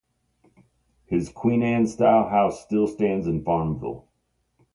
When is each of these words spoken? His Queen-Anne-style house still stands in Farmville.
His 1.05 1.29
Queen-Anne-style 1.29 2.27
house 2.29 2.63
still 2.65 2.87
stands 2.87 3.27
in 3.27 3.43
Farmville. 3.43 4.07